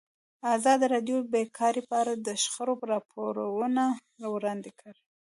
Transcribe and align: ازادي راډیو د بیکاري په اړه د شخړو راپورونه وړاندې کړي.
ازادي 0.55 0.85
راډیو 0.93 1.17
د 1.23 1.27
بیکاري 1.33 1.81
په 1.89 1.93
اړه 2.01 2.13
د 2.15 2.27
شخړو 2.43 2.75
راپورونه 2.93 3.83
وړاندې 4.33 4.71
کړي. 4.79 5.01